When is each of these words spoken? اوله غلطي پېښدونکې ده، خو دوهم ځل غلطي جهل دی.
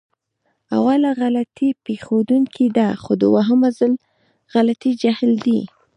اوله 0.75 1.09
غلطي 1.21 1.69
پېښدونکې 1.85 2.67
ده، 2.77 2.87
خو 3.01 3.11
دوهم 3.23 3.61
ځل 3.77 3.93
غلطي 4.53 4.91
جهل 5.01 5.31
دی. 5.45 5.59